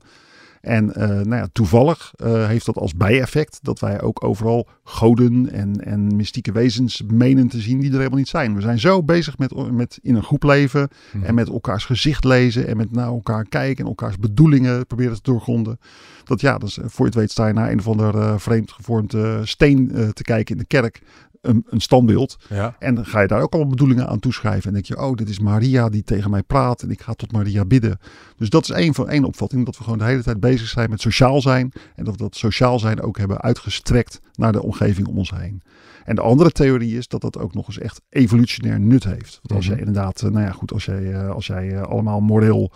[0.62, 5.52] En eh, nou ja, toevallig eh, heeft dat als bijeffect dat wij ook overal goden
[5.52, 8.56] en, en mystieke wezens menen te zien die er helemaal niet zijn.
[8.56, 11.26] We zijn zo bezig met, met in een groep leven Mhm.
[11.26, 15.22] en met elkaars gezicht lezen en met naar elkaar kijken en elkaars bedoelingen proberen te
[15.24, 15.80] doorgronden.
[16.24, 18.72] Dat ja, dus, voor je het weet sta je naar een of ander eh, vreemd
[18.72, 21.02] gevormd eh, steen te kijken in de kerk.
[21.42, 22.38] Een, een standbeeld.
[22.50, 22.76] ja.
[22.80, 24.68] En dan ga je daar ook allemaal bedoelingen aan toeschrijven.
[24.68, 26.82] En denk je, oh, dit is Maria die tegen mij praat.
[26.82, 28.00] En ik ga tot Maria bidden.
[28.38, 29.66] Dus dat is één van één opvatting.
[29.66, 31.72] Dat we gewoon de hele tijd bezig zijn met sociaal zijn.
[31.96, 35.62] En dat we dat sociaal zijn ook hebben uitgestrekt naar de omgeving om ons heen.
[36.06, 39.40] En de andere theorie is dat dat ook nog eens echt evolutionair nut heeft.
[39.42, 39.70] Want als Mhm.
[39.70, 42.72] jij inderdaad, eh, nou ja, goed, als jij, eh, als jij eh, allemaal moreel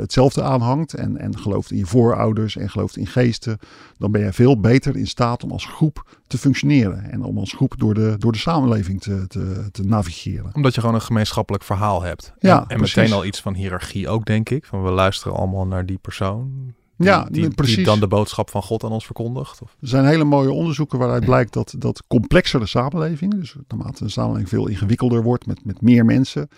[0.00, 3.58] hetzelfde aanhangt en, en gelooft in je voorouders en gelooft in geesten,
[3.98, 7.52] dan ben je veel beter in staat om als groep te functioneren en om als
[7.52, 10.50] groep door de, door de samenleving te, te, te navigeren.
[10.52, 12.32] Omdat je gewoon een gemeenschappelijk verhaal hebt.
[12.38, 14.64] Ja, en, en meteen al iets van hiërarchie ook, denk ik.
[14.64, 16.74] Van we luisteren allemaal naar die persoon.
[16.96, 17.76] Die, Ja, die, precies.
[17.76, 19.62] die dan de boodschap van God aan ons verkondigt.
[19.62, 24.10] Of, Er zijn hele mooie onderzoeken waaruit blijkt dat, dat complexere samenlevingen, dus naarmate een
[24.10, 26.48] samenleving veel ingewikkelder wordt met, met meer mensen,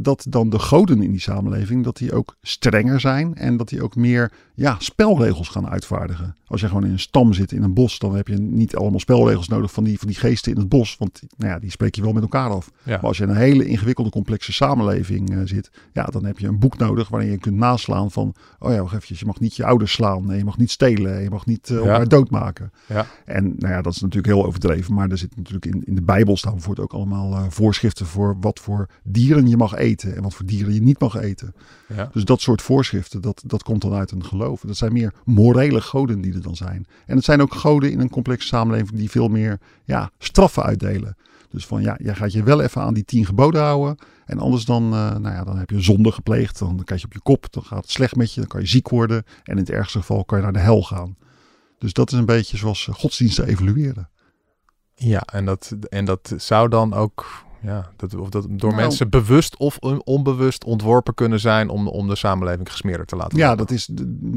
[0.00, 3.82] dat dan de goden in die samenleving, dat die ook strenger zijn en dat die
[3.82, 6.36] ook meer ja, spelregels gaan uitvaardigen.
[6.46, 9.00] Als je gewoon in een stam zit in een bos, dan heb je niet allemaal
[9.00, 11.94] spelregels nodig van die, van die geesten in het bos, want nou ja, die spreek
[11.94, 12.70] je wel met elkaar af.
[12.82, 12.90] ja.
[12.90, 16.46] Maar als je in een hele ingewikkelde, complexe samenleving eh, zit, ja, dan heb je
[16.46, 19.56] een boek nodig waarin je kunt naslaan van, oh ja, wacht eventjes, je mag niet
[19.56, 21.82] je ouders slaan, nee, je mag niet stelen, je mag niet eh, Ja.
[21.82, 22.72] elkaar doodmaken.
[22.86, 23.06] Ja.
[23.24, 26.02] En nou ja, dat is natuurlijk heel overdreven, maar er zit natuurlijk in, in de
[26.02, 30.22] Bijbel staan bijvoorbeeld ook allemaal eh, voorschriften voor wat voor dieren je mag eten en
[30.22, 31.54] wat voor dieren je niet mag eten.
[31.88, 32.08] ja.
[32.12, 34.60] Dus dat soort voorschriften, dat, dat komt dan uit een geloof.
[34.60, 36.86] Dat zijn meer morele goden die er dan zijn.
[37.06, 41.16] En het zijn ook goden in een complexe samenleving die veel meer ja, straffen uitdelen.
[41.50, 43.96] Dus van ja, jij gaat je wel even aan die tien geboden houden.
[44.26, 46.58] En anders dan, eh, nou ja, dan heb je zonde gepleegd.
[46.58, 47.46] Dan krijg je op je kop.
[47.50, 48.40] Dan gaat het slecht met je.
[48.40, 49.24] Dan kan je ziek worden.
[49.42, 51.16] En in het ergste geval kan je naar de hel gaan.
[51.78, 54.08] Dus dat is een beetje zoals eh, godsdiensten evolueren.
[54.94, 58.82] Ja, en dat, en dat zou dan ook ja, dat, of dat door Nou.
[58.82, 63.38] mensen bewust of on- onbewust ontworpen kunnen zijn om, om de samenleving gesmeerder te laten
[63.38, 63.66] Ja, worden.
[63.66, 63.88] dat is,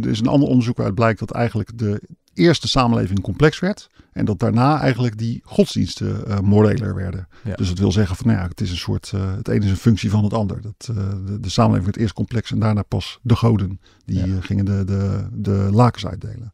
[0.03, 2.01] er is een ander onderzoek waaruit blijkt dat eigenlijk de
[2.33, 3.89] eerste samenleving complex werd.
[4.11, 7.27] En dat daarna eigenlijk die godsdiensten eh moreler werden.
[7.43, 7.55] Ja.
[7.55, 9.71] Dus dat wil zeggen van nou ja, het is een soort, eh, het ene is
[9.71, 10.61] een functie van het ander.
[10.61, 13.79] Dat, eh, de, de samenleving werd eerst complex en daarna pas de goden.
[14.05, 14.41] Die Ja.
[14.41, 16.53] gingen de, de, de lakens uitdelen.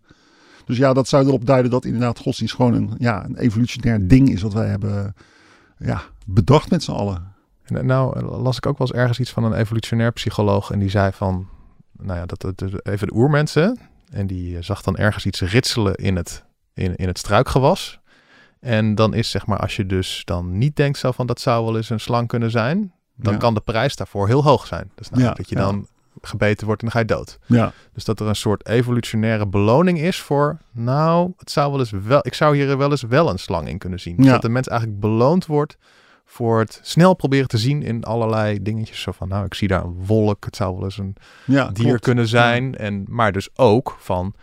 [0.65, 4.29] Dus ja, dat zou erop duiden dat inderdaad godsdienst gewoon een, ja, een evolutionair ding
[4.29, 5.13] is wat wij hebben
[5.77, 6.01] ja,
[6.33, 7.33] bedacht met z'n allen.
[7.63, 10.89] En nou las ik ook wel eens ergens iets van een evolutionair psycholoog en die
[10.89, 11.47] zei van
[11.97, 13.79] nou ja, dat, dat, dat- even de oermensen.
[14.11, 17.99] En die eh, zag dan ergens iets ritselen in het, in, in het struikgewas.
[18.59, 21.65] En dan is zeg maar, als je dus dan niet denkt zo van dat zou
[21.65, 23.39] wel eens een slang kunnen zijn, dan Ja.
[23.39, 24.91] kan de prijs daarvoor heel hoog zijn.
[24.95, 25.61] Dus Ja, dat je ja.
[25.61, 25.87] dan
[26.21, 27.39] gebeten wordt en dan ga je dood.
[27.45, 31.91] Ja, Dus dat er een soort evolutionaire beloning is voor, nou, het zou wel eens
[31.91, 34.15] wel, ik zou hier wel eens wel een slang in kunnen zien.
[34.15, 35.77] Dus dat de mens eigenlijk beloond wordt
[36.31, 39.01] voor het snel proberen te zien in allerlei dingetjes.
[39.01, 41.15] Zo van, nou, ik zie daar een wolk, het zou wel eens een
[41.45, 42.01] ja dier klopt.
[42.01, 42.75] kunnen zijn.
[42.75, 44.33] En, maar dus ook van,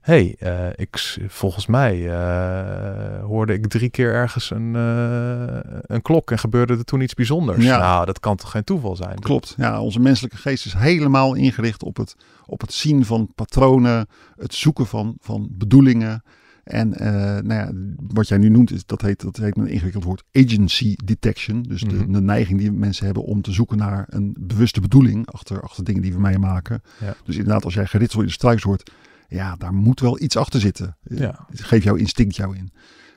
[0.00, 6.30] hey, eh, ik, volgens mij eh, hoorde ik drie keer ergens een, eh, een klok
[6.30, 7.64] en gebeurde er toen iets bijzonders.
[7.64, 7.78] Ja.
[7.78, 9.18] Nou, dat kan toch geen toeval zijn?
[9.18, 9.54] Klopt.
[9.56, 12.16] Ja, onze menselijke geest is helemaal ingericht op het,
[12.46, 16.22] op het zien van patronen, het zoeken van, van bedoelingen.
[16.62, 17.70] En eh, nou ja,
[18.12, 21.62] wat jij nu noemt, is, dat, heet, dat heet een ingewikkeld woord agency detection.
[21.62, 22.12] Dus de, Mhm.
[22.12, 26.02] de neiging die mensen hebben om te zoeken naar een bewuste bedoeling achter, achter dingen
[26.02, 26.82] die we meemaken.
[27.00, 27.14] Ja.
[27.24, 28.90] Dus inderdaad, als jij geritsel in de struis hoort,
[29.28, 30.96] ja, daar moet wel iets achter zitten.
[31.02, 31.46] Ja.
[31.52, 32.72] Geef jouw instinct jou in.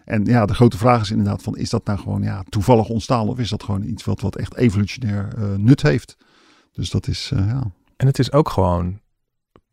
[0.06, 3.28] En ja, de grote vraag is inderdaad van, is dat nou gewoon ja, toevallig ontstaan
[3.28, 6.18] of is dat gewoon iets wat, wat echt evolutionair eh, nut heeft?
[6.72, 7.72] Dus dat is, eh, ja.
[7.98, 9.00] En het is ook gewoon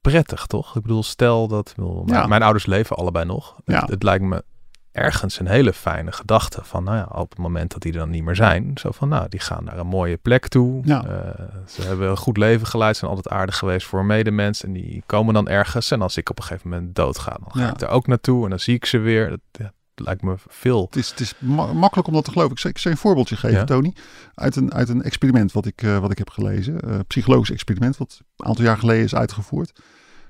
[0.03, 0.77] prettig, toch?
[0.77, 1.73] Ik bedoel, stel dat...
[1.77, 2.27] bedoel, mijn, Ja.
[2.27, 3.57] mijn ouders leven allebei nog.
[3.65, 3.81] Ja.
[3.81, 4.45] Het, het lijkt me
[4.93, 8.11] ergens een hele fijne gedachte van, nou ja, op het moment dat die er dan
[8.11, 10.81] niet meer zijn, zo van, nou, die gaan naar een mooie plek toe.
[10.85, 11.05] Ja.
[11.05, 15.03] Eh, ze hebben een goed leven geleid, zijn altijd aardig geweest voor medemens en die
[15.07, 15.91] komen dan ergens.
[15.91, 18.51] En als ik op een gegeven moment doodga, dan ga ik daar ook naartoe en
[18.51, 19.29] dan zie ik ze weer.
[19.31, 20.83] Dat, ja, dat lijkt me veel.
[20.85, 22.53] Het is, het is ma- makkelijk om dat te geloven.
[22.53, 23.65] Ik zal, ik zal een voorbeeldje geven, Ja.
[23.65, 23.95] Tony.
[24.35, 26.81] Uit een, uit een experiment wat ik, eh, wat ik heb gelezen.
[26.81, 29.81] Eh psychologisch experiment wat een aantal jaar geleden is uitgevoerd.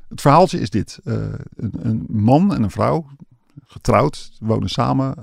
[0.09, 0.98] Het verhaaltje is dit.
[1.05, 1.14] Eh,
[1.57, 3.07] een, een man en een vrouw,
[3.66, 5.14] getrouwd, wonen samen.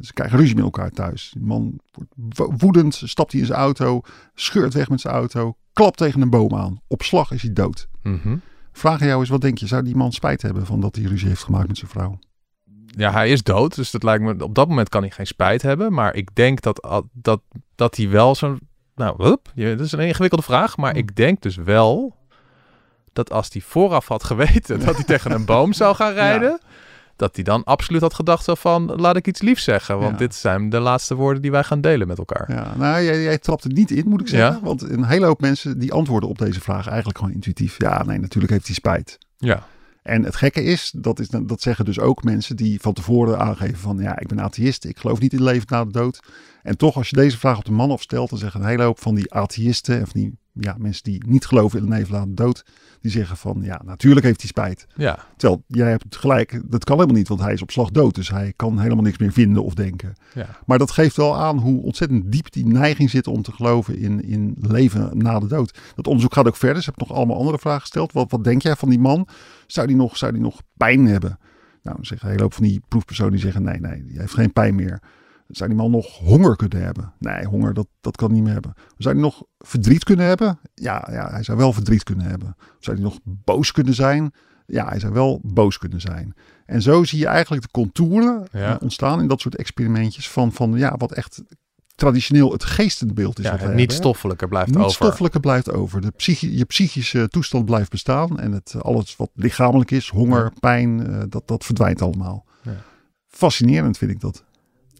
[0.00, 1.30] ze krijgen ruzie met elkaar thuis.
[1.34, 4.00] Die man wordt wo- woedend, stapt hij in zijn auto,
[4.34, 6.80] scheurt weg met zijn auto, klapt tegen een boom aan.
[6.86, 7.88] Op slag is hij dood.
[8.02, 8.36] Mhm.
[8.72, 9.66] Vraag aan jou eens, wat denk je?
[9.66, 12.18] Zou die man spijt hebben van dat hij ruzie heeft gemaakt met zijn vrouw?
[12.98, 15.62] Ja, hij is dood, dus dat lijkt me, op dat moment kan hij geen spijt
[15.62, 15.92] hebben.
[15.92, 17.40] Maar ik denk dat, dat,
[17.74, 18.58] dat hij wel zo'n,
[18.94, 20.76] nou, hup, je- dat is een ingewikkelde vraag.
[20.76, 20.98] Maar Hmm.
[20.98, 22.16] ik denk dus wel
[23.12, 26.60] dat als hij vooraf had geweten dat hij tegen een boom zou gaan rijden,
[27.16, 29.98] dat hij dan absoluut had gedacht zo van, laat ik iets liefs zeggen.
[29.98, 30.16] Want Ja.
[30.18, 32.52] dit zijn de laatste woorden die wij gaan delen met elkaar.
[32.52, 34.54] Ja, nou, jij, jij trapt er niet in, moet ik zeggen.
[34.58, 34.60] Ja.
[34.64, 37.74] Want een hele hoop mensen die antwoorden op deze vraag eigenlijk gewoon intuïtief.
[37.78, 39.18] Ja, nee, natuurlijk heeft hij spijt.
[39.36, 39.62] Ja,
[40.08, 43.78] En het gekke is, dat, is, dat zeggen dus ook mensen die van tevoren aangeven
[43.78, 43.98] van...
[43.98, 46.20] ja, ik ben atheïst, ik geloof niet in leven na de dood.
[46.62, 48.30] En toch, als je deze vraag op de man afstelt...
[48.30, 50.02] dan zeggen een hele hoop van die atheïsten...
[50.02, 52.64] of die ja, mensen die niet geloven in een leven na de dood...
[53.00, 54.86] die zeggen van, ja, natuurlijk heeft hij spijt.
[54.96, 57.28] ja, Terwijl, jij hebt gelijk, dat kan helemaal niet...
[57.28, 60.14] want hij is op slag dood, dus hij kan helemaal niks meer vinden of denken.
[60.34, 60.46] ja.
[60.66, 64.24] Maar dat geeft wel aan hoe ontzettend diep die neiging zit om te geloven in,
[64.24, 65.78] in leven na de dood.
[65.94, 66.82] Dat onderzoek gaat ook verder.
[66.82, 68.12] Ze hebben nog allemaal andere vragen gesteld.
[68.12, 69.28] Wat, wat denk jij van die man?
[69.66, 71.38] Zou die nog, zou die nog pijn hebben?
[71.82, 74.52] Nou, zeggen een hele hoop van die proefpersonen die zeggen nee, nee, die heeft geen
[74.52, 75.00] pijn meer.
[75.48, 77.12] Zou die man nog honger kunnen hebben?
[77.18, 78.74] Nee, honger, dat, dat kan niet meer hebben.
[78.98, 80.58] Zou hij nog verdriet kunnen hebben?
[80.74, 82.56] Ja, ja, hij zou wel verdriet kunnen hebben.
[82.78, 84.32] Zou hij nog boos kunnen zijn?
[84.66, 86.34] Ja, hij zou wel boos kunnen zijn.
[86.66, 88.74] En zo zie je eigenlijk de contouren Ja.
[88.74, 91.42] eh, ontstaan in dat soort experimentjes van, van ja, wat echt
[91.94, 93.44] traditioneel het geestendbeeld is.
[93.44, 94.90] ja het niet stoffelijke blijft Niet over.
[94.90, 96.00] stoffelijke blijft over.
[96.00, 98.38] De psychi je psychische toestand blijft bestaan.
[98.40, 102.44] En het, alles wat lichamelijk is, honger, pijn, eh, dat, dat verdwijnt allemaal.
[102.62, 102.72] Ja.
[103.26, 104.44] Fascinerend vind ik dat.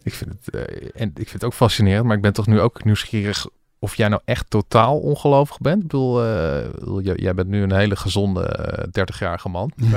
[0.09, 2.59] Ik vind, het, eh, en ik vind het ook fascinerend, maar ik ben toch nu
[2.59, 3.47] ook nieuwsgierig
[3.79, 5.81] of jij nou echt totaal ongelovig bent.
[5.81, 9.71] Ik bedoel, eh, jij, bent nu een hele gezonde eh, 30-jarige man.
[9.75, 9.89] nee,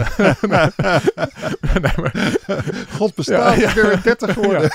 [1.96, 2.14] maar,
[2.90, 3.68] God bestaat, Ja, ja.
[3.68, 4.70] ik ben weer 30 geworden.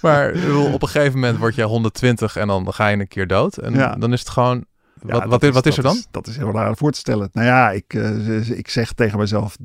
[0.00, 3.26] maar bedoel, op een gegeven moment word jij 120 en dan ga je een keer
[3.26, 3.56] dood.
[3.56, 4.64] En dan is het gewoon...
[5.06, 6.02] Ja, wat, wat, is, wat is er dan?
[6.10, 7.28] dat is heel raar voor te stellen.
[7.32, 9.56] Nou ja, ik, eh, ik zeg tegen mezelf,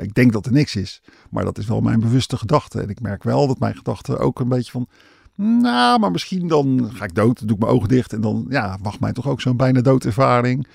[0.00, 1.02] ik denk dat er niks is.
[1.30, 2.80] Maar dat is wel mijn bewuste gedachte.
[2.80, 4.88] En ik merk wel dat mijn gedachten ook een beetje van...
[5.36, 8.12] Nou, maar misschien dan ga ik dood, doe ik mijn ogen dicht.
[8.12, 10.66] En dan ja, wacht mij toch ook zo'n bijna doodervaring.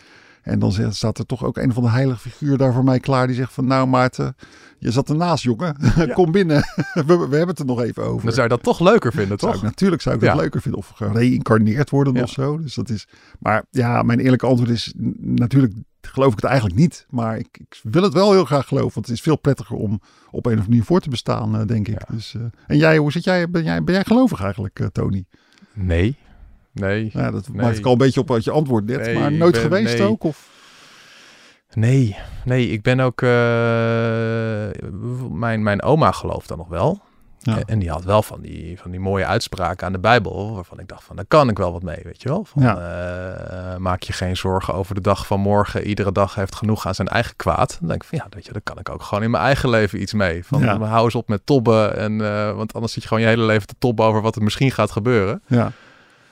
[0.48, 3.28] En dan staat er toch ook een van de heilige figuur daar voor mij klaar.
[3.28, 4.36] Die zegt van, nou Maarten,
[4.80, 5.78] je zat ernaast jongen.
[6.14, 6.58] Kom binnen,
[6.94, 8.24] we, we hebben het er nog even over.
[8.26, 9.62] Dan zou je dat toch leuker vinden, Zou toch?
[9.62, 10.36] ik, natuurlijk zou ik dat Ja.
[10.36, 10.80] leuker vinden.
[10.80, 12.22] Of gereïncarneerd worden Ja.
[12.24, 12.58] of zo.
[12.58, 13.08] Dus dat is,
[13.40, 17.06] maar ja, mijn eerlijke antwoord is natuurlijk geloof ik het eigenlijk niet.
[17.10, 18.94] Maar ik, ik wil het wel heel graag geloven.
[18.94, 21.66] Want het is veel prettiger om op een of andere manier voor te bestaan, eh,
[21.66, 22.00] denk ik.
[22.08, 22.16] Ja.
[22.16, 23.50] Dus, eh, en jij, hoe zit jij?
[23.50, 25.26] Ben jij, ben jij gelovig eigenlijk, eh, Tony?
[25.74, 26.18] Nee.
[26.80, 27.10] Nee.
[27.14, 27.62] Ja, dat Nee.
[27.66, 29.00] maakt ik al een beetje op wat je antwoord net.
[29.06, 30.08] Nee, maar nooit ben- geweest nee.
[30.08, 30.24] ook?
[30.24, 30.50] Of?
[31.74, 33.22] Nee, nee, ik ben ook.
[33.22, 33.30] eh,
[35.32, 37.02] mijn, mijn oma gelooft dan nog wel.
[37.40, 37.58] Ja.
[37.66, 40.88] En, die had wel van die, van die mooie uitspraken aan de Bijbel, waarvan ik
[40.88, 42.46] dacht van, daar kan ik wel wat mee, weet je wel.
[42.46, 42.78] Van, Ja.
[42.78, 45.84] eh, maak je geen zorgen over de dag van morgen.
[45.84, 47.78] Iedere dag heeft genoeg aan zijn eigen kwaad.
[47.80, 49.70] Dan denk ik van, ja, weet je, daar kan ik ook gewoon in mijn eigen
[49.70, 50.46] leven iets mee.
[50.46, 50.78] Van, Ja.
[50.80, 53.68] hou eens op met tobben, en, eh, want anders zit je gewoon je hele leven
[53.68, 55.42] te tobben over wat er misschien gaat gebeuren.
[55.48, 55.72] Ja.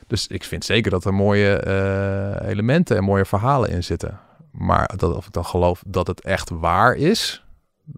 [0.07, 4.19] Dus ik vind zeker dat er mooie eh, elementen en mooie verhalen in zitten.
[4.51, 7.43] Maar dat, of ik dan geloof dat het echt waar is,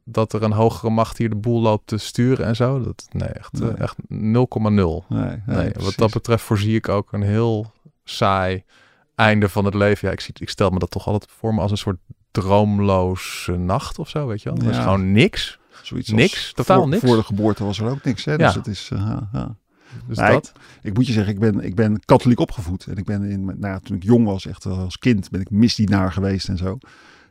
[0.04, 3.30] dat er een hogere macht hier de boel loopt te sturen en zo, dat nee,
[3.30, 3.72] echt, eh, Nee.
[3.74, 4.08] echt 0,0.
[4.10, 7.72] Nee, Nee, nee, wat dat betreft voorzie ik ook een heel
[8.04, 8.64] saai
[9.16, 10.08] einde van het leven.
[10.08, 11.98] Ja, ik, zie, ik stel me dat toch altijd voor me als een soort
[12.32, 14.58] droomloze nacht of zo, weet je wel.
[14.64, 14.82] Er is Ja.
[14.84, 15.60] gewoon niks.
[15.82, 17.04] Zoiets niks, totaal voor, niks.
[17.06, 18.26] Voor de geboorte was er ook niks.
[18.26, 18.32] Hè?
[18.32, 18.38] Ja.
[18.38, 19.56] Dus het is, eh, ja, ja.
[20.08, 20.52] Dus dat.
[20.82, 22.86] Ik moet je zeggen, ik ben, ik ben katholiek opgevoed.
[22.88, 26.12] En ik ben in, nou toen ik jong was, echt als kind, ben ik misdienaar
[26.12, 26.78] geweest en zo.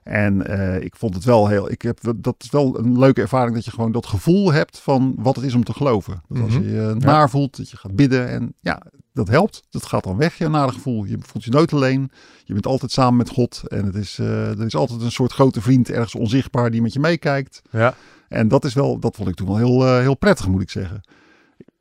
[0.02, 1.70] En eh, ik vond het wel heel.
[1.70, 5.14] Ik heb, dat is wel een leuke ervaring dat je gewoon dat gevoel hebt van
[5.18, 6.22] wat het is om te geloven.
[6.28, 6.62] Dat als Mhm.
[6.62, 8.28] je je naar voelt, dat je gaat bidden.
[8.28, 9.62] En ja, dat helpt.
[9.70, 11.04] Dat gaat dan weg, je nare gevoel.
[11.04, 12.10] Je voelt je nooit alleen.
[12.44, 13.62] Je bent altijd samen met God.
[13.68, 16.92] En het is, eh, er is altijd een soort grote vriend, ergens onzichtbaar, die met
[16.92, 17.62] je meekijkt.
[17.70, 17.94] Ja.
[18.28, 20.70] En dat is wel, dat vond ik toen wel heel, eh, heel prettig, moet ik
[20.70, 21.00] zeggen.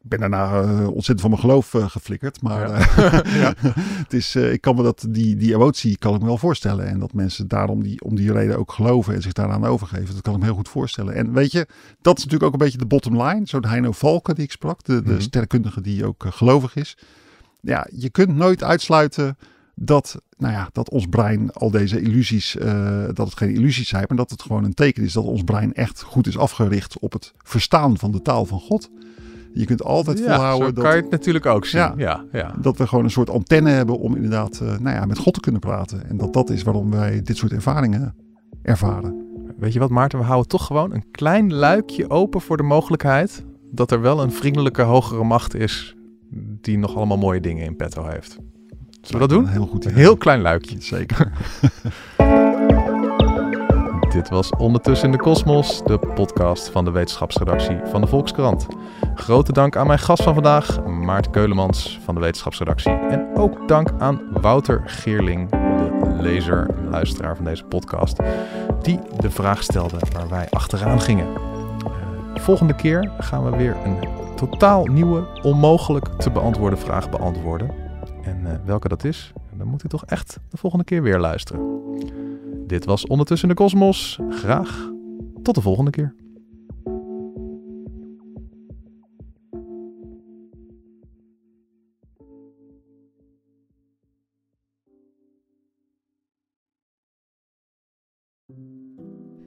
[0.05, 2.41] Ik ben daarna eh, ontzettend van mijn geloof eh, geflikkerd.
[2.41, 2.73] Maar Ja.
[2.75, 3.53] eh,
[4.03, 6.87] het is, ik kan me dat, die, die emotie kan ik me wel voorstellen.
[6.87, 10.13] En dat mensen daarom die, om die reden ook geloven en zich daaraan overgeven.
[10.13, 11.13] Dat kan ik me heel goed voorstellen.
[11.15, 11.67] En weet je,
[12.01, 13.41] dat is natuurlijk ook een beetje de bottom line.
[13.43, 15.21] Zo'n Heino Valken die ik sprak, de, de Mhm.
[15.21, 16.97] sterrenkundige die ook gelovig is.
[17.61, 19.37] Ja, je kunt nooit uitsluiten
[19.75, 22.55] dat, nou ja, dat ons brein al deze illusies,
[23.13, 25.73] dat het geen illusies zijn, maar dat het gewoon een teken is dat ons brein
[25.73, 28.89] echt goed is afgericht op het verstaan van de taal van God.
[29.57, 31.81] Je kunt altijd Ja, volhouden zo dat, kan je het natuurlijk ook zien.
[31.81, 31.93] Ja.
[31.97, 32.53] Ja, ja.
[32.59, 35.39] dat we gewoon een soort antenne hebben om inderdaad eh, nou ja, met God te
[35.39, 36.09] kunnen praten.
[36.09, 38.15] En dat dat is waarom wij dit soort ervaringen
[38.61, 39.23] ervaren.
[39.57, 40.19] Weet je wat, Maarten?
[40.19, 44.31] We houden toch gewoon een klein luikje open voor de mogelijkheid dat er wel een
[44.31, 45.95] vriendelijke hogere macht is
[46.61, 48.37] die nog allemaal mooie dingen in petto heeft.
[49.01, 49.47] Zullen we dat doen?
[49.47, 50.81] Heel goed Een heel klein luikje.
[50.81, 51.31] Zeker.
[54.15, 58.67] Dit was Ondertussen in de Kosmos, de podcast van de wetenschapsredactie van de Volkskrant.
[59.15, 62.91] Grote dank aan mijn gast van vandaag, Maarten Keulemans van de wetenschapsredactie.
[62.91, 68.19] En ook dank aan Wouter Geerling, de lezer en luisteraar van deze podcast,
[68.82, 71.28] die de vraag stelde waar wij achteraan gingen.
[71.28, 73.97] Eh, volgende keer gaan we weer een
[74.36, 77.71] totaal nieuwe, onmogelijk te beantwoorden vraag beantwoorden.
[78.23, 81.62] En eh, welke dat is, dan moet u toch echt de volgende keer weer luisteren.
[82.67, 84.19] Dit was Ondertussen de Kosmos.
[84.30, 84.89] Graag
[85.43, 86.15] tot de volgende keer.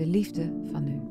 [0.00, 1.09] de liefde van nu.